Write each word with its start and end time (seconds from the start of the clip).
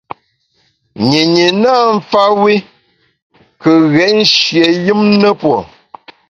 Nyinyi 1.09 1.47
nâ 1.61 1.73
mfa 1.95 2.23
wi 2.41 2.55
kù 3.61 3.71
ghét 3.93 4.13
nshié 4.21 4.67
yùm 4.85 5.01
ne 5.21 5.29
pue. 5.39 5.57